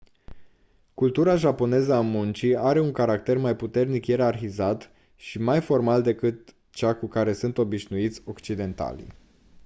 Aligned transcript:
cultura 0.93 1.35
japoneză 1.35 1.93
a 1.93 2.01
muncii 2.01 2.55
are 2.57 2.79
un 2.79 2.91
caracter 2.91 3.37
mai 3.37 3.55
puternic 3.55 4.05
ierarhizat 4.05 4.91
și 5.15 5.39
mai 5.39 5.61
formal 5.61 6.01
decât 6.01 6.53
cea 6.69 6.95
cu 6.95 7.07
care 7.07 7.33
sunt 7.33 7.57
obișnuiți 7.57 8.21
occidentalii 8.25 9.07